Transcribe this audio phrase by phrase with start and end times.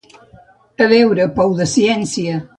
[0.85, 2.43] A veure, pou de ciència.